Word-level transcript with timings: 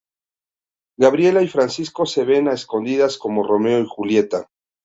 Gabriela 0.97 1.43
y 1.43 1.47
Francisco 1.47 2.07
se 2.07 2.25
ven 2.25 2.47
a 2.47 2.53
escondidas, 2.53 3.19
como 3.19 3.45
Romeo 3.45 3.81
y 3.83 3.87
Julieta. 3.87 4.47